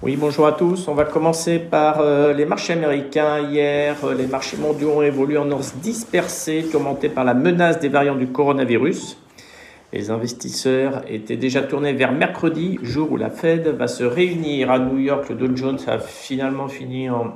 Oui, 0.00 0.16
bonjour 0.16 0.46
à 0.46 0.52
tous. 0.52 0.86
On 0.86 0.94
va 0.94 1.04
commencer 1.04 1.58
par 1.58 1.98
euh, 1.98 2.32
les 2.32 2.44
marchés 2.44 2.74
américains. 2.74 3.40
Hier, 3.40 3.96
euh, 4.04 4.14
les 4.14 4.28
marchés 4.28 4.56
mondiaux 4.56 4.92
ont 4.92 5.02
évolué 5.02 5.36
en 5.38 5.50
hausse 5.50 5.74
dispersée, 5.74 6.68
tourmentés 6.70 7.08
par 7.08 7.24
la 7.24 7.34
menace 7.34 7.80
des 7.80 7.88
variants 7.88 8.14
du 8.14 8.28
coronavirus. 8.28 9.18
Les 9.92 10.12
investisseurs 10.12 11.02
étaient 11.08 11.36
déjà 11.36 11.62
tournés 11.62 11.94
vers 11.94 12.12
mercredi, 12.12 12.78
jour 12.80 13.10
où 13.10 13.16
la 13.16 13.28
Fed 13.28 13.66
va 13.66 13.88
se 13.88 14.04
réunir 14.04 14.70
à 14.70 14.78
New 14.78 14.98
York. 14.98 15.30
Le 15.30 15.34
Dow 15.34 15.56
Jones 15.56 15.80
a 15.88 15.98
finalement 15.98 16.68
fini 16.68 17.10
en, 17.10 17.34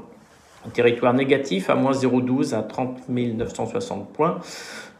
territoire 0.72 1.14
négatif 1.14 1.68
à 1.68 1.74
moins 1.74 1.90
0,12 1.90 2.54
à 2.54 2.62
30 2.62 3.08
960 3.08 4.12
points, 4.12 4.38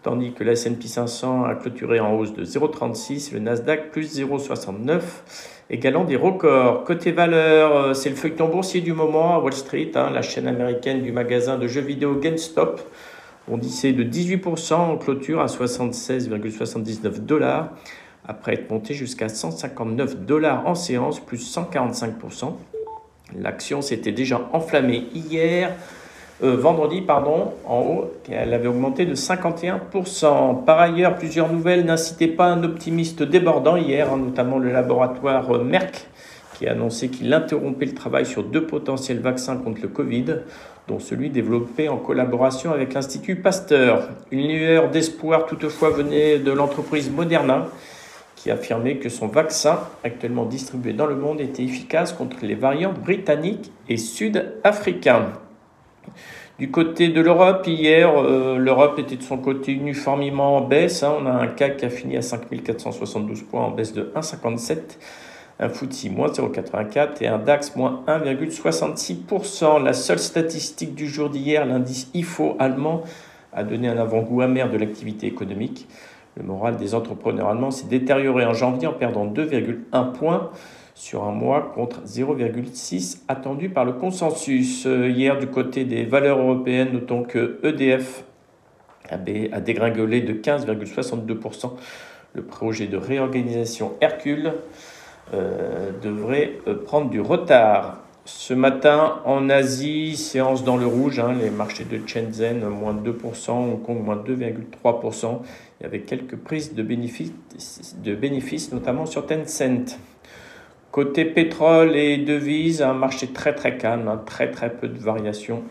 tandis 0.03 0.33
que 0.33 0.45
la 0.45 0.53
S&P 0.53 0.87
500 0.87 1.45
a 1.45 1.55
clôturé 1.55 2.01
en 2.01 2.15
hausse 2.15 2.35
de 2.35 2.45
0,36, 2.45 3.33
le 3.33 3.41
Nasdaq 3.41 3.91
plus 3.91 4.19
0,69 4.19 5.01
égalant 5.71 6.05
des 6.05 6.17
records. 6.17 6.85
Côté 6.85 7.13
valeur, 7.13 7.77
euh, 7.77 7.95
c'est 7.95 8.11
le 8.11 8.17
feuilleton 8.17 8.49
boursier 8.49 8.81
du 8.81 8.93
moment 8.93 9.35
à 9.35 9.39
Wall 9.39 9.53
Street, 9.53 9.93
hein, 9.95 10.11
la 10.11 10.23
chaîne 10.23 10.47
américaine 10.47 11.03
du 11.03 11.13
magasin 11.13 11.57
de 11.57 11.67
jeux 11.67 11.81
vidéo 11.81 12.17
GameStop. 12.17 12.81
On 13.49 13.61
c'est 13.63 13.93
de 13.93 14.05
18% 14.05 14.75
en 14.75 14.97
clôture 14.97 15.41
à 15.41 15.47
76,79 15.47 17.21
dollars, 17.21 17.71
après 18.27 18.55
être 18.55 18.71
monté 18.71 18.95
jusqu'à 18.95 19.29
159 19.29 20.21
dollars 20.21 20.67
en 20.67 20.75
séance, 20.75 21.19
plus 21.19 21.57
145%. 21.57 22.55
L'action 23.39 23.83
s'était 23.83 24.13
déjà 24.13 24.49
enflammée 24.53 25.07
hier 25.15 25.73
euh, 26.43 26.57
vendredi, 26.57 27.03
pardon, 27.03 27.53
en 27.67 27.81
haut, 27.81 28.13
elle 28.31 28.53
avait 28.53 28.67
augmenté 28.67 29.07
de 29.07 29.15
51%. 29.15 30.65
Par 30.65 30.81
ailleurs, 30.81 31.17
plusieurs 31.17 31.53
nouvelles 31.53 31.85
n'incitaient 31.85 32.27
pas 32.27 32.47
un 32.47 32.65
optimiste 32.65 33.23
débordant 33.23 33.77
hier, 33.77 34.13
hein, 34.13 34.17
notamment 34.17 34.59
le 34.59 34.73
laboratoire 34.73 35.55
euh, 35.55 35.63
Merck, 35.63 36.09
qui 36.55 36.67
a 36.67 36.73
annoncé 36.73 37.09
qu'il 37.11 37.33
interrompait 37.33 37.87
le 37.87 37.95
travail 37.95 38.27
sur 38.27 38.43
deux 38.43 38.67
potentiels 38.67 39.21
vaccins 39.21 39.57
contre 39.57 39.83
le 39.83 39.89
Covid, 39.89 40.25
dont 40.89 40.99
celui 40.99 41.31
développé 41.31 41.89
en 41.89 41.97
collaboration 41.97 42.73
avec 42.73 42.95
l'Institut 42.95 43.37
Pasteur. 43.37 44.09
Une 44.33 44.49
lueur 44.49 44.91
d'espoir 44.91 45.47
toutefois 45.47 45.91
venait 45.91 46.39
de 46.39 46.51
l'entreprise 46.51 47.09
Moderna, 47.09 47.69
qui 48.35 48.51
affirmait 48.51 48.97
que 48.97 49.09
son 49.09 49.29
vaccin, 49.29 49.79
actuellement 50.03 50.45
distribué 50.45 50.93
dans 50.93 51.07
le 51.07 51.15
monde, 51.15 51.41
était 51.41 51.63
efficace 51.63 52.13
contre 52.13 52.39
les 52.43 52.57
variants 52.57 52.93
britanniques 52.93 53.71
et 53.89 53.97
sud-africains. 53.97 55.29
Du 56.59 56.71
côté 56.71 57.09
de 57.09 57.21
l'Europe, 57.21 57.67
hier, 57.67 58.13
euh, 58.15 58.59
l'Europe 58.59 58.99
était 58.99 59.17
de 59.17 59.23
son 59.23 59.39
côté 59.39 59.73
uniformément 59.73 60.59
en 60.59 60.61
baisse. 60.61 61.03
Hein. 61.03 61.15
On 61.21 61.27
a 61.27 61.31
un 61.31 61.47
CAC 61.49 61.79
qui 61.79 61.85
a 61.85 61.91
fini 61.91 62.17
à 62.17 62.23
5472 62.23 63.43
points 63.43 63.65
en 63.65 63.71
baisse 63.71 63.93
de 63.93 64.13
1,57, 64.15 64.99
un 65.59 65.69
FTSE 65.69 66.11
moins 66.11 66.29
0,84 66.29 67.23
et 67.23 67.27
un 67.29 67.39
DAX 67.39 67.75
moins 67.75 68.05
1,66%. 68.07 69.83
La 69.83 69.93
seule 69.93 70.19
statistique 70.19 70.95
du 70.95 71.09
jour 71.09 71.31
d'hier, 71.31 71.65
l'indice 71.65 72.11
IFO 72.15 72.57
allemand, 72.59 73.03
a 73.53 73.65
donné 73.65 73.89
un 73.89 73.99
avant-goût 73.99 74.43
amer 74.43 74.71
de 74.71 74.77
l'activité 74.77 75.27
économique. 75.27 75.89
Le 76.37 76.45
moral 76.45 76.77
des 76.77 76.95
entrepreneurs 76.95 77.49
allemands 77.49 77.71
s'est 77.71 77.89
détérioré 77.89 78.47
en 78.47 78.55
janvier 78.55 78.87
en 78.87 78.93
perdant 78.93 79.27
2,1 79.27 80.13
points 80.13 80.51
sur 80.95 81.25
un 81.25 81.33
mois 81.33 81.73
contre 81.75 82.03
0,6 82.07 83.23
attendu 83.29 83.69
par 83.69 83.85
le 83.85 83.93
consensus. 83.93 84.87
Euh, 84.87 85.09
hier, 85.09 85.39
du 85.39 85.47
côté 85.47 85.85
des 85.85 86.05
valeurs 86.05 86.39
européennes, 86.39 86.93
notons 86.93 87.23
que 87.23 87.61
EDF 87.63 88.25
a 89.09 89.17
dégringolé 89.17 90.21
de 90.21 90.33
15,62%. 90.33 91.73
Le 92.35 92.43
projet 92.43 92.87
de 92.87 92.97
réorganisation 92.97 93.93
Hercule 94.01 94.55
euh, 95.35 95.91
devrait 96.03 96.59
euh, 96.67 96.83
prendre 96.83 97.11
du 97.11 97.21
retard. 97.21 97.99
Ce 98.25 98.55
matin, 98.55 99.21
en 99.25 99.51
Asie, 99.51 100.17
séance 100.17 100.63
dans 100.63 100.77
le 100.77 100.87
rouge, 100.87 101.19
hein, 101.19 101.35
les 101.41 101.51
marchés 101.51 101.85
de 101.85 102.01
Shenzhen, 102.07 102.65
moins 102.69 102.95
de 102.95 103.11
2%, 103.11 103.51
Hong 103.51 103.83
Kong, 103.83 104.05
moins 104.05 104.17
de 104.17 104.37
2,3%. 104.37 105.41
Il 105.81 106.05
quelques 106.05 106.37
prises 106.37 106.75
de 106.75 106.83
de 106.83 108.15
bénéfices 108.15 108.73
notamment 108.73 109.07
sur 109.07 109.27
Tencent. 109.27 109.99
Côté 110.93 111.25
pétrole 111.25 111.97
et 111.97 112.19
devises, 112.19 112.83
un 112.83 112.93
marché 112.93 113.29
très 113.29 113.55
très 113.55 113.79
calme, 113.79 114.09
hein, 114.09 114.21
très 114.27 114.51
très 114.51 114.69
peu 114.69 114.89
de 114.89 114.99
variations. 114.99 115.63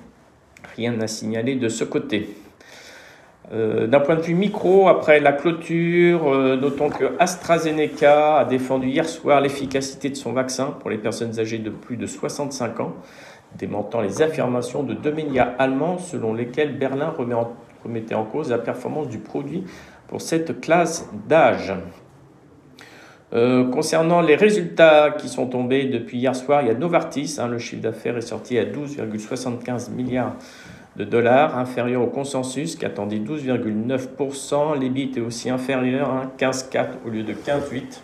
Rien 0.76 1.00
à 1.00 1.06
signaler 1.06 1.56
de 1.58 1.70
ce 1.70 1.84
côté. 1.84 2.28
Euh, 3.54 3.86
d'un 3.86 4.00
point 4.00 4.16
de 4.16 4.22
vue 4.22 4.34
micro, 4.34 4.88
après 4.88 5.20
la 5.20 5.34
clôture, 5.34 6.28
euh, 6.28 6.56
notons 6.56 6.90
que 6.90 7.12
AstraZeneca 7.20 8.40
a 8.40 8.46
défendu 8.46 8.88
hier 8.88 9.08
soir 9.08 9.42
l'efficacité 9.42 10.10
de 10.10 10.16
son 10.16 10.34
vaccin 10.34 10.76
pour 10.80 10.90
les 10.90 10.98
personnes 10.98 11.40
âgées 11.40 11.60
de 11.60 11.70
plus 11.70 11.98
de 11.98 12.08
65 12.08 12.80
ans, 12.80 12.96
démentant 13.60 14.02
les 14.02 14.24
affirmations 14.24 14.82
de 14.82 14.96
deux 14.96 15.14
médias 15.14 15.54
allemands 15.60 16.00
selon 16.00 16.34
lesquels 16.34 16.76
Berlin 16.76 17.14
remettait 17.84 18.16
en 18.16 18.26
cause 18.26 18.50
la 18.50 18.58
performance 18.58 19.08
du 19.08 19.20
produit 19.20 19.66
pour 20.08 20.20
cette 20.20 20.62
classe 20.62 21.08
d'âge. 21.30 21.76
Euh, 23.34 23.70
concernant 23.70 24.20
les 24.20 24.36
résultats 24.36 25.12
qui 25.18 25.30
sont 25.30 25.48
tombés 25.48 25.86
depuis 25.86 26.18
hier 26.18 26.36
soir, 26.36 26.62
il 26.62 26.68
y 26.68 26.72
a 26.72 26.74
Novartis, 26.74 27.38
hein, 27.40 27.48
le 27.48 27.60
chiffre 27.60 27.82
d'affaires 27.82 28.18
est 28.18 28.22
sorti 28.22 28.58
à 28.58 28.66
12,75 28.66 29.92
milliards 29.92 30.36
de 30.98 31.06
dollars, 31.06 31.58
inférieur 31.58 32.02
au 32.02 32.08
consensus 32.08 32.76
qui 32.76 32.86
attendait 32.86 33.20
12,9%. 33.20 34.78
L'EBIT 34.78 35.14
est 35.16 35.22
aussi 35.22 35.50
inférieur, 35.50 36.10
hein, 36.10 36.32
15,4 36.38 36.88
au 37.06 37.10
lieu 37.10 37.24
de 37.24 37.32
15,8. 37.32 38.02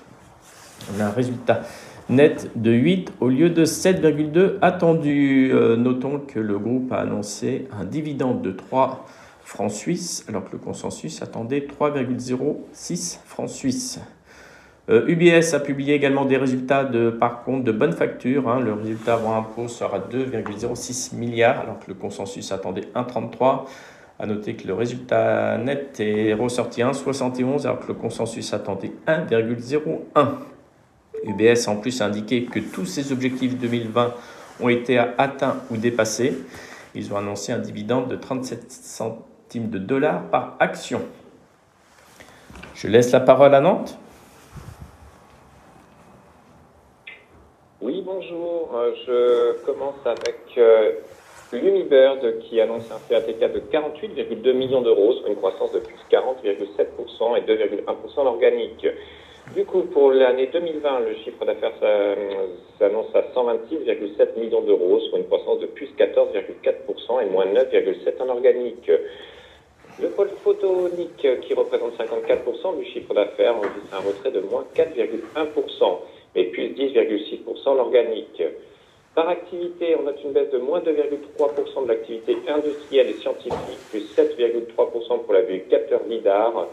On 0.95 1.01
a 1.01 1.07
un 1.07 1.11
résultat 1.11 1.63
net 2.09 2.49
de 2.55 2.71
8 2.71 3.11
au 3.19 3.27
lieu 3.27 3.49
de 3.49 3.65
7,2 3.65 4.57
attendu. 4.61 5.51
Euh, 5.53 5.75
notons 5.75 6.21
que 6.25 6.39
le 6.39 6.57
groupe 6.57 6.93
a 6.93 6.99
annoncé 6.99 7.67
un 7.77 7.83
dividende 7.83 8.41
de 8.41 8.51
3 8.51 9.05
francs 9.43 9.71
suisses, 9.71 10.25
alors 10.29 10.45
que 10.45 10.53
le 10.53 10.59
consensus 10.59 11.21
attendait 11.21 11.67
3,06 11.67 13.19
francs 13.25 13.49
suisses. 13.49 13.99
UBS 14.89 15.53
euh, 15.53 15.57
a 15.57 15.59
publié 15.59 15.95
également 15.95 16.23
des 16.23 16.37
résultats 16.37 16.85
de, 16.85 17.09
par 17.09 17.43
contre 17.43 17.63
de 17.63 17.71
bonne 17.71 17.91
facture. 17.91 18.49
Hein. 18.49 18.61
Le 18.61 18.73
résultat 18.73 19.15
avant 19.15 19.35
impôt 19.35 19.67
sera 19.67 19.99
2,06 19.99 21.15
milliards 21.15 21.59
alors 21.59 21.79
que 21.79 21.87
le 21.87 21.93
consensus 21.93 22.51
attendait 22.51 22.87
1,33. 22.95 23.65
À 24.19 24.25
noter 24.25 24.55
que 24.55 24.67
le 24.67 24.73
résultat 24.73 25.57
net 25.59 25.99
est 25.99 26.33
ressorti 26.33 26.81
1,71 26.81 27.65
alors 27.65 27.79
que 27.79 27.87
le 27.89 27.93
consensus 27.93 28.53
attendait 28.53 28.93
1,01. 29.07 30.27
UBS 31.23 31.67
a 31.67 31.71
en 31.71 31.75
plus 31.75 32.01
indiqué 32.01 32.45
que 32.45 32.59
tous 32.59 32.85
ses 32.85 33.11
objectifs 33.11 33.57
2020 33.57 34.13
ont 34.61 34.69
été 34.69 34.97
atteints 34.97 35.57
ou 35.69 35.77
dépassés. 35.77 36.37
Ils 36.95 37.13
ont 37.13 37.17
annoncé 37.17 37.51
un 37.51 37.59
dividende 37.59 38.07
de 38.07 38.15
37 38.15 38.71
centimes 38.71 39.69
de 39.69 39.77
dollars 39.77 40.23
par 40.31 40.55
action. 40.59 41.01
Je 42.73 42.87
laisse 42.87 43.11
la 43.11 43.19
parole 43.19 43.53
à 43.53 43.59
Nantes. 43.61 43.99
Bonjour. 48.67 48.79
Euh, 48.79 49.53
je 49.57 49.65
commence 49.65 49.95
avec 50.05 50.39
euh, 50.57 50.91
l'Unibird 51.51 52.39
qui 52.39 52.59
annonce 52.61 52.89
un 52.91 52.99
CATK 53.09 53.39
de 53.39 53.59
48,2 53.71 54.53
millions 54.53 54.81
d'euros, 54.81 55.13
soit 55.13 55.29
une 55.29 55.35
croissance 55.35 55.71
de 55.73 55.79
plus 55.79 55.95
40,7% 56.11 57.37
et 57.37 57.41
2,1% 57.41 58.19
organique. 58.19 58.87
Du 59.55 59.63
coup, 59.63 59.83
pour 59.83 60.11
l'année 60.11 60.47
2020, 60.47 60.99
le 60.99 61.15
chiffre 61.23 61.45
d'affaires 61.45 61.71
s'annonce 62.77 63.15
à 63.15 63.21
126,7 63.33 64.37
millions 64.37 64.61
d'euros, 64.61 64.99
soit 65.09 65.19
une 65.19 65.25
croissance 65.25 65.59
de 65.61 65.67
plus 65.67 65.87
14,4% 65.97 67.21
et 67.21 67.29
moins 67.29 67.45
9,7% 67.45 68.23
en 68.23 68.29
organique. 68.29 68.91
Le 70.01 70.09
pôle 70.09 70.29
photonique 70.43 71.25
qui 71.41 71.53
représente 71.53 71.97
54% 71.97 72.77
du 72.77 72.85
chiffre 72.91 73.13
d'affaires 73.13 73.55
enregistre 73.55 73.93
un 73.93 74.05
retrait 74.05 74.31
de 74.31 74.41
moins 74.41 74.65
4,1% 74.75 75.97
et 76.37 76.45
plus 76.45 76.69
10,6% 76.69 77.75
l'organique. 77.75 78.41
Par 79.15 79.27
activité, 79.27 79.95
on 79.99 80.03
note 80.03 80.23
une 80.23 80.31
baisse 80.31 80.51
de 80.51 80.59
moins 80.59 80.79
2,3% 80.79 81.83
de 81.83 81.87
l'activité 81.87 82.37
industrielle 82.47 83.09
et 83.09 83.19
scientifique, 83.21 83.79
plus 83.89 84.05
7,3% 84.15 85.23
pour 85.23 85.33
la 85.33 85.41
BU 85.41 85.63
capteur 85.69 86.01
LIDAR 86.07 86.67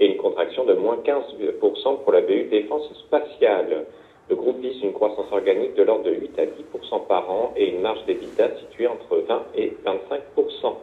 et 0.00 0.06
une 0.06 0.16
contraction 0.16 0.64
de 0.64 0.72
moins 0.72 0.96
15% 1.04 2.02
pour 2.02 2.12
la 2.12 2.22
BU 2.22 2.44
défense 2.44 2.90
spatiale. 3.06 3.84
Le 4.30 4.36
groupe 4.36 4.60
vise 4.60 4.82
une 4.82 4.94
croissance 4.94 5.30
organique 5.30 5.74
de 5.74 5.82
l'ordre 5.82 6.04
de 6.04 6.14
8 6.14 6.38
à 6.38 6.46
10% 6.46 7.06
par 7.06 7.30
an 7.30 7.52
et 7.56 7.68
une 7.68 7.82
marge 7.82 8.02
d'EBITDA 8.06 8.56
située 8.60 8.86
entre 8.86 9.18
20 9.18 9.42
et 9.56 9.76
25%. 9.84 10.74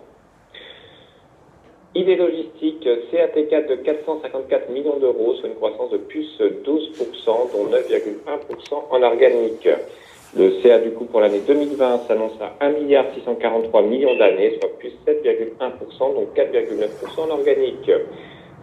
Idée 1.95 2.15
logistique, 2.15 2.87
CAT4 3.11 3.69
de 3.69 3.75
454 3.75 4.69
millions 4.69 4.97
d'euros, 4.99 5.33
soit 5.35 5.49
une 5.49 5.55
croissance 5.55 5.89
de 5.91 5.97
plus 5.97 6.27
12%, 6.39 6.61
dont 7.25 7.65
9,1% 7.71 8.83
en 8.91 9.03
organique. 9.03 9.67
Le 10.35 10.61
CA 10.61 10.79
du 10.79 10.91
coup 10.91 11.05
pour 11.05 11.21
l'année 11.21 11.39
2020 11.47 12.07
s'annonce 12.07 12.39
à 12.41 12.53
1 12.63 12.71
milliard 12.71 13.05
643 13.15 13.81
millions 13.83 14.15
d'années, 14.17 14.59
soit 14.59 14.77
plus 14.77 14.91
7,1%, 15.07 16.13
donc 16.13 16.35
4,9% 16.35 17.21
en 17.21 17.29
organique. 17.29 17.89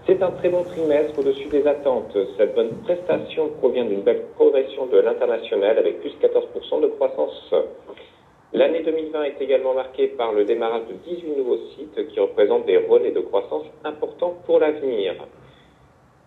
C'est 0.06 0.22
un 0.22 0.30
très 0.30 0.50
bon 0.50 0.62
trimestre 0.62 1.18
au-dessus 1.18 1.48
des 1.48 1.66
attentes. 1.66 2.16
Cette 2.36 2.54
bonne 2.54 2.76
prestation 2.84 3.48
provient 3.58 3.86
d'une 3.86 4.02
belle 4.02 4.22
progression 4.34 4.86
de 4.86 4.98
l'international 4.98 5.78
avec 5.78 6.00
plus 6.00 6.12
14% 6.22 6.82
de 6.82 6.86
croissance. 6.88 7.54
L'année 8.54 8.84
2020 8.84 9.24
est 9.24 9.40
également 9.42 9.74
marquée 9.74 10.06
par 10.06 10.32
le 10.32 10.44
démarrage 10.44 10.86
de 10.88 10.94
18 11.10 11.36
nouveaux 11.36 11.58
sites 11.76 12.06
qui 12.06 12.20
représentent 12.20 12.66
des 12.66 12.76
relais 12.76 13.10
de 13.10 13.18
croissance 13.18 13.64
importants 13.82 14.36
pour 14.46 14.60
l'avenir. 14.60 15.14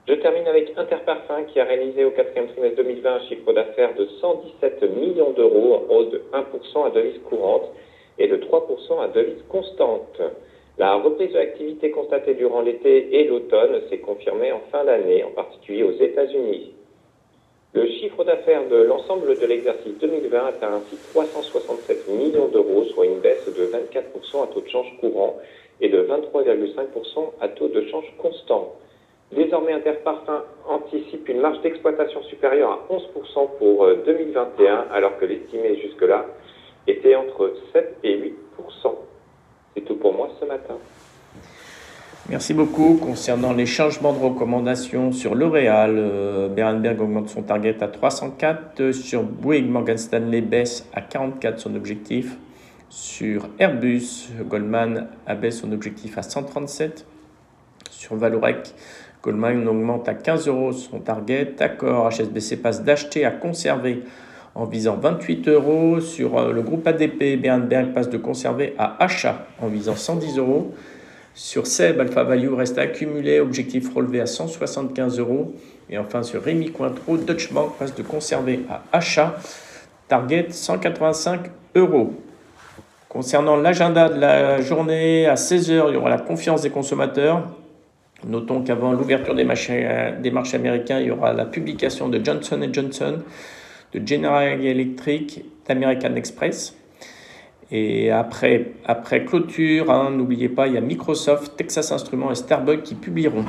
Je 0.10 0.14
termine 0.16 0.46
avec 0.46 0.74
Interparfum 0.76 1.46
qui 1.46 1.62
a 1.62 1.64
réalisé 1.64 2.04
au 2.04 2.12
quatrième 2.12 2.50
trimestre 2.50 2.84
2020 2.84 3.14
un 3.14 3.20
chiffre 3.30 3.54
d'affaires 3.54 3.96
de 3.96 4.06
117 4.20 4.84
millions 4.98 5.32
d'euros 5.32 5.76
en 5.76 5.94
hausse 5.94 6.10
de 6.10 6.22
1% 6.34 6.88
à 6.88 6.90
devise 6.90 7.22
courante 7.30 7.72
et 8.20 8.28
de 8.28 8.36
3% 8.36 9.02
à 9.02 9.08
devise 9.08 9.44
constante. 9.48 10.22
La 10.78 10.96
reprise 10.96 11.32
de 11.32 11.38
l'activité 11.38 11.92
constatée 11.92 12.34
durant 12.34 12.60
l'été 12.60 13.22
et 13.22 13.24
l'automne 13.24 13.82
s'est 13.90 14.00
confirmée 14.00 14.52
en 14.52 14.60
fin 14.70 14.84
d'année, 14.84 15.24
en 15.24 15.32
particulier 15.32 15.84
aux 15.84 15.94
États-Unis. 15.94 16.74
Le 17.78 17.86
chiffre 17.86 18.24
d'affaires 18.24 18.68
de 18.70 18.76
l'ensemble 18.76 19.38
de 19.38 19.46
l'exercice 19.46 19.94
2020 20.02 20.48
atteint 20.48 20.74
ainsi 20.78 20.98
367 21.14 22.08
millions 22.08 22.48
d'euros, 22.48 22.86
soit 22.86 23.06
une 23.06 23.20
baisse 23.20 23.46
de 23.46 23.68
24% 23.68 24.44
à 24.44 24.48
taux 24.48 24.62
de 24.62 24.68
change 24.68 24.98
courant 25.00 25.38
et 25.80 25.88
de 25.88 26.02
23,5% 26.02 27.34
à 27.40 27.50
taux 27.50 27.68
de 27.68 27.86
change 27.92 28.12
constant. 28.18 28.74
Désormais, 29.32 29.74
Interparfum 29.74 30.42
anticipe 30.68 31.30
une 31.30 31.40
marge 31.40 31.62
d'exploitation 31.62 32.24
supérieure 32.24 32.72
à 32.72 32.92
11% 32.92 33.48
pour 33.60 33.88
2021, 34.08 34.66
euh, 34.66 34.82
alors 34.92 35.16
que 35.20 35.26
l'estimé 35.26 35.80
jusque-là 35.80 36.26
était 36.88 37.14
entre 37.14 37.54
7 37.74 37.98
et 38.04 38.18
8%. 38.18 38.34
C'est 39.76 39.82
tout 39.82 39.98
pour 39.98 40.14
moi 40.14 40.30
ce 40.40 40.46
matin. 40.46 40.80
Merci 42.30 42.54
beaucoup. 42.54 42.96
Concernant 42.96 43.54
les 43.54 43.66
changements 43.66 44.12
de 44.12 44.20
recommandation 44.20 45.14
sur 45.14 45.34
L'Oréal, 45.34 45.96
euh, 45.98 46.50
Berenberg 46.50 47.00
augmente 47.00 47.30
son 47.30 47.42
target 47.42 47.82
à 47.82 47.88
304. 47.88 48.92
Sur 48.92 49.24
Bouygues, 49.24 49.70
Morgan 49.70 49.98
Stanley 49.98 50.42
baisse 50.42 50.90
à 50.94 51.00
44 51.00 51.58
son 51.58 51.74
objectif. 51.74 52.36
Sur 52.90 53.48
Airbus, 53.60 54.28
Goldman 54.46 55.08
abaisse 55.26 55.62
son 55.62 55.72
objectif 55.72 56.18
à 56.18 56.22
137. 56.22 57.06
Sur 57.90 58.18
Valorec, 58.18 58.76
Goldman 59.24 59.66
augmente 59.66 60.10
à 60.10 60.14
15 60.14 60.50
euros 60.50 60.74
son 60.74 61.00
target. 61.00 61.56
Accord, 61.62 62.12
HSBC 62.12 62.58
passe 62.58 62.84
d'acheter 62.84 63.24
à 63.24 63.32
conserver 63.32 64.04
en 64.54 64.66
visant 64.66 64.98
28 64.98 65.48
euros. 65.48 66.02
Sur 66.02 66.38
euh, 66.38 66.52
le 66.52 66.62
groupe 66.62 66.86
ADP, 66.86 67.40
Bernberg 67.42 67.94
passe 67.94 68.10
de 68.10 68.18
conserver 68.18 68.76
à 68.78 69.02
achat 69.02 69.48
en 69.62 69.68
visant 69.68 69.96
110 69.96 70.38
euros. 70.40 70.74
Sur 71.38 71.68
SEB, 71.68 72.00
Alpha 72.00 72.24
Value 72.24 72.52
reste 72.52 72.80
accumulé, 72.80 73.40
objectif 73.40 73.94
relevé 73.94 74.22
à 74.22 74.26
175 74.26 75.20
euros. 75.20 75.54
Et 75.88 76.00
enfin 76.00 76.24
sur 76.24 76.42
Rémi 76.42 76.72
Cointreau, 76.72 77.18
Deutsche 77.18 77.54
Bank 77.54 77.74
passe 77.78 77.94
de 77.94 78.02
conserver 78.02 78.62
à 78.68 78.82
achat, 78.92 79.36
target 80.08 80.48
185 80.50 81.52
euros. 81.76 82.16
Concernant 83.08 83.56
l'agenda 83.56 84.10
de 84.10 84.20
la 84.20 84.62
journée, 84.62 85.28
à 85.28 85.36
16h, 85.36 85.90
il 85.90 85.94
y 85.94 85.98
aura 85.98 86.10
la 86.10 86.18
confiance 86.18 86.64
des 86.64 86.72
consommateurs. 86.72 87.48
Notons 88.26 88.64
qu'avant 88.64 88.92
l'ouverture 88.94 89.36
des 89.36 89.44
marchés, 89.44 89.88
des 90.20 90.32
marchés 90.32 90.58
américains, 90.58 91.00
il 91.00 91.06
y 91.06 91.12
aura 91.12 91.34
la 91.34 91.46
publication 91.46 92.10
de 92.10 92.20
Johnson 92.26 92.68
Johnson 92.74 93.20
de 93.94 94.08
General 94.08 94.60
Electric, 94.60 95.46
d'American 95.68 96.16
Express. 96.16 96.76
Et 97.72 98.12
après, 98.12 98.72
après 98.86 99.26
clôture, 99.26 99.92
hein, 99.92 100.12
n'oubliez 100.12 100.48
pas, 100.48 100.68
il 100.68 100.74
y 100.74 100.78
a 100.78 100.82
Microsoft, 100.82 101.58
Texas 101.58 101.92
Instruments 101.92 102.32
et 102.32 102.36
Starbucks 102.36 102.84
qui 102.84 102.96
publieront. 102.96 103.44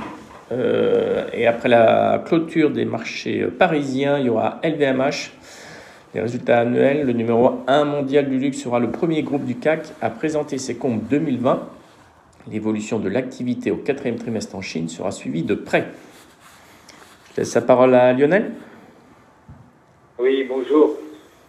Euh, 0.50 1.26
et 1.32 1.46
après 1.46 1.68
la 1.68 2.22
clôture 2.26 2.70
des 2.70 2.84
marchés 2.84 3.46
parisiens, 3.46 4.18
il 4.18 4.26
y 4.26 4.28
aura 4.28 4.60
LVMH. 4.64 5.32
Les 6.14 6.20
résultats 6.22 6.60
annuels, 6.60 7.06
le 7.06 7.12
numéro 7.12 7.60
1 7.66 7.84
mondial 7.84 8.28
du 8.28 8.38
luxe 8.38 8.58
sera 8.58 8.80
le 8.80 8.90
premier 8.90 9.22
groupe 9.22 9.44
du 9.44 9.56
CAC 9.56 9.88
à 10.00 10.10
présenter 10.10 10.58
ses 10.58 10.76
comptes 10.76 11.04
2020. 11.08 11.68
L'évolution 12.50 12.98
de 12.98 13.10
l'activité 13.10 13.70
au 13.70 13.76
quatrième 13.76 14.16
trimestre 14.16 14.56
en 14.56 14.62
Chine 14.62 14.88
sera 14.88 15.12
suivie 15.12 15.42
de 15.42 15.54
près. 15.54 15.88
Je 17.32 17.42
laisse 17.42 17.54
la 17.54 17.60
parole 17.60 17.94
à 17.94 18.12
Lionel. 18.14 18.52
Oui, 20.18 20.44
bonjour. 20.48 20.96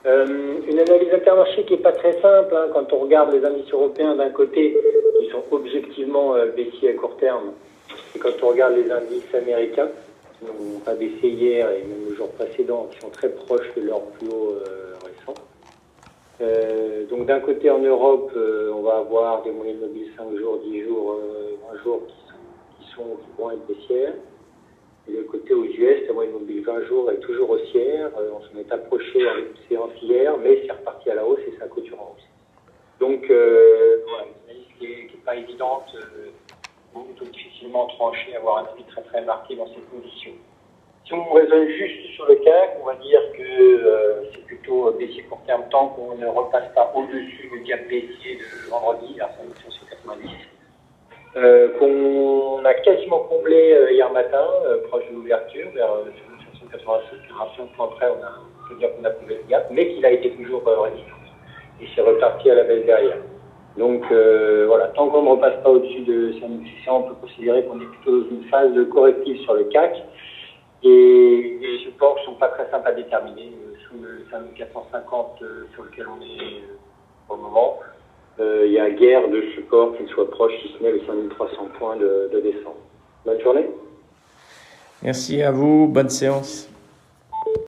Euh, 0.06 0.60
une 0.66 0.80
analyse 0.80 1.14
intermarché 1.14 1.66
qui 1.66 1.74
n'est 1.74 1.82
pas 1.82 1.92
très 1.92 2.14
simple 2.22 2.56
hein, 2.56 2.68
quand 2.74 2.94
on 2.94 3.00
regarde 3.00 3.34
les 3.34 3.44
indices 3.44 3.72
européens 3.74 4.16
d'un 4.16 4.30
côté, 4.30 4.78
qui 5.20 5.30
sont 5.30 5.44
objectivement 5.52 6.36
euh, 6.36 6.52
baissiers 6.56 6.92
à 6.92 6.94
court 6.94 7.18
terme, 7.18 7.52
et 8.16 8.20
quand 8.20 8.32
on 8.42 8.48
regarde 8.48 8.76
les 8.76 8.90
indices 8.90 9.34
américains, 9.34 9.90
qui 10.40 10.46
n'ont 10.46 10.80
pas 10.80 10.94
baissé 10.94 11.28
hier 11.28 11.70
et 11.72 11.84
même 11.84 12.10
le 12.10 12.16
jour 12.16 12.30
précédent, 12.30 12.88
qui 12.92 13.00
sont 13.00 13.10
très 13.10 13.28
proches 13.28 13.74
de 13.76 13.82
leur 13.82 14.02
plus 14.12 14.30
haut 14.30 14.56
euh, 14.66 14.96
récent. 15.04 15.34
donc 17.10 17.26
d'un 17.26 17.42
côté 17.42 17.70
en 17.70 17.80
Europe, 17.80 18.32
on 18.74 18.82
va 18.82 19.00
avoir 19.00 19.44
des 19.44 19.52
moyennes 19.52 19.82
mobiles 19.82 20.12
5 20.18 20.34
jours, 20.38 20.60
10 20.64 20.82
jours, 20.84 21.20
20 21.74 21.84
jours 21.84 22.02
qui, 22.08 22.14
sont, 22.14 22.38
qui, 22.80 22.92
sont, 22.96 23.18
qui 23.18 23.42
vont 23.42 23.52
être 23.52 23.68
baissières. 23.68 24.14
Le 25.12 25.24
côté 25.24 25.54
aux 25.54 25.64
US, 25.64 26.08
la 26.08 26.14
moyenne 26.14 26.34
mobile 26.34 26.64
20 26.64 26.86
jours 26.86 27.12
est 27.12 27.20
toujours 27.20 27.50
haussière. 27.50 28.12
Euh, 28.18 28.32
on 28.34 28.42
s'en 28.42 28.60
est 28.60 28.72
approché 28.72 29.28
à 29.28 29.40
une 29.40 29.56
séance 29.68 29.92
hier, 30.02 30.38
mais 30.38 30.62
c'est 30.66 30.72
reparti 30.72 31.10
à 31.10 31.16
la 31.16 31.26
hausse 31.26 31.40
et 31.48 31.58
ça 31.58 31.68
clôture 31.68 32.00
en 32.00 32.14
hausse. 32.16 32.28
Donc, 33.00 33.30
euh, 33.30 34.04
voilà, 34.08 34.26
une 34.26 34.50
analyse 34.50 34.68
qui 34.78 34.86
n'est 34.86 35.24
pas 35.26 35.36
évidente, 35.36 35.96
euh, 35.96 36.30
plutôt 37.06 37.26
difficilement 37.26 37.88
tranchée, 37.88 38.36
avoir 38.36 38.60
un 38.60 38.66
avis 38.74 38.84
très 38.84 39.02
très 39.02 39.22
marqué 39.26 39.56
dans 39.56 39.68
ces 39.68 39.82
conditions. 39.92 40.34
Si 41.06 41.14
on 41.14 41.34
raisonne 41.34 41.68
juste 41.70 42.14
sur 42.14 42.28
le 42.28 42.36
CAC, 42.36 42.78
on 42.82 42.86
va 42.86 42.96
dire 42.96 43.22
que 43.36 43.42
euh, 43.42 44.24
c'est 44.32 44.46
plutôt 44.46 44.92
baissier 44.92 45.24
court 45.24 45.42
terme 45.48 45.64
tant 45.72 45.90
qu'on 45.90 46.16
ne 46.16 46.28
repasse 46.28 46.72
pas 46.76 46.94
au-dessus 46.96 47.50
du 47.52 47.62
gap 47.62 47.88
baissier 47.88 48.36
de 48.36 48.70
vendredi, 48.70 49.16
la 49.18 49.30
sur 49.70 49.90
90 49.90 50.28
euh, 50.28 50.59
qu'on 51.34 52.66
a 52.66 52.74
quasiment 52.76 53.20
comblé 53.20 53.74
euh, 53.74 53.92
hier 53.92 54.12
matin, 54.12 54.46
euh, 54.66 54.88
proche 54.88 55.08
de 55.10 55.16
l'ouverture, 55.16 55.68
vers 55.74 55.90
586, 56.72 57.18
5 57.58 57.68
points 57.76 57.88
près, 57.88 58.08
on, 58.08 58.24
a, 58.24 58.32
on 58.40 58.70
peut 58.70 58.80
dire 58.80 58.90
qu'on 58.96 59.06
a 59.06 59.12
comblé 59.12 59.36
le 59.36 59.50
gap, 59.50 59.68
mais 59.72 59.94
qu'il 59.94 60.06
a 60.06 60.12
été 60.12 60.32
toujours 60.32 60.64
résistant. 60.66 61.16
Et 61.82 61.88
c'est 61.96 62.02
reparti 62.02 62.50
à 62.50 62.56
la 62.56 62.64
baisse 62.64 62.86
derrière. 62.86 63.18
Donc 63.78 64.04
voilà, 64.68 64.88
tant 64.88 65.08
qu'on 65.10 65.22
ne 65.22 65.30
repasse 65.30 65.64
pas 65.64 65.70
au-dessus 65.70 66.02
de 66.02 66.34
5600, 66.42 66.92
on 66.92 67.04
peut 67.04 67.16
considérer 67.22 67.64
qu'on 67.64 67.80
est 67.80 67.86
plutôt 67.86 68.24
dans 68.24 68.30
une 68.30 68.44
phase 68.46 68.74
de 68.74 68.84
corrective 68.84 69.40
sur 69.44 69.54
le 69.54 69.64
CAC. 69.66 69.96
Et 70.84 71.58
les 71.62 71.78
supports 71.86 72.18
ne 72.20 72.26
sont 72.26 72.36
pas 72.40 72.50
très 72.50 72.70
simples 72.70 72.88
à 72.90 72.92
déterminer. 72.92 73.54
Sous 73.88 73.96
le 74.02 74.26
5450 74.30 75.44
sur 75.74 75.84
lequel 75.84 76.08
on 76.08 76.22
est 76.22 76.62
pour 77.30 77.38
le 77.38 77.44
moment, 77.44 77.78
euh, 77.82 77.86
il 78.40 78.72
y 78.72 78.80
a 78.80 78.90
guère 78.90 79.28
de 79.30 79.42
support 79.56 79.96
qu'il 79.98 80.08
soit 80.08 80.30
proche, 80.30 80.54
si 80.62 80.74
ce 80.78 80.84
n'est 80.84 80.94
les 80.94 81.06
5300 81.06 81.70
points 81.78 81.98
de, 81.98 82.30
de 82.34 82.40
descente. 82.40 82.78
Bonne 83.26 83.42
journée. 83.42 83.68
Merci 85.04 85.42
à 85.42 85.52
vous, 85.52 85.88
bonne 85.88 86.10
séance. 86.10 86.70